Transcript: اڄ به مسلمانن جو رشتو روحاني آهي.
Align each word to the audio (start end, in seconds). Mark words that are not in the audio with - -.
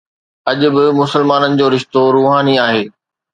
اڄ 0.49 0.59
به 0.73 0.83
مسلمانن 1.01 1.51
جو 1.59 1.65
رشتو 1.75 2.01
روحاني 2.15 2.55
آهي. 2.67 2.83